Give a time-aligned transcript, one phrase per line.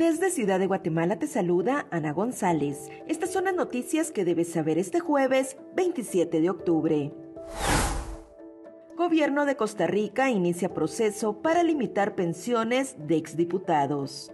[0.00, 2.88] Desde Ciudad de Guatemala te saluda Ana González.
[3.06, 7.12] Estas son las noticias que debes saber este jueves 27 de octubre.
[8.96, 14.32] Gobierno de Costa Rica inicia proceso para limitar pensiones de exdiputados.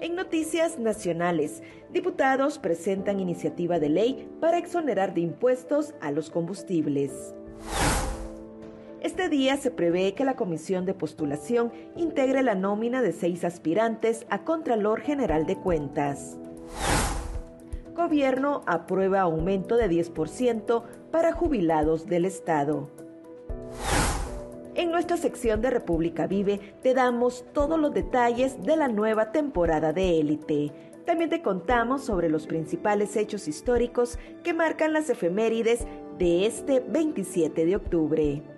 [0.00, 1.62] En noticias nacionales,
[1.92, 7.34] diputados presentan iniciativa de ley para exonerar de impuestos a los combustibles.
[9.08, 14.26] Este día se prevé que la Comisión de Postulación integre la nómina de seis aspirantes
[14.28, 16.36] a Contralor General de Cuentas.
[17.96, 22.90] Gobierno aprueba aumento de 10% para jubilados del Estado.
[24.74, 29.94] En nuestra sección de República Vive te damos todos los detalles de la nueva temporada
[29.94, 30.70] de élite.
[31.06, 35.86] También te contamos sobre los principales hechos históricos que marcan las efemérides
[36.18, 38.57] de este 27 de octubre.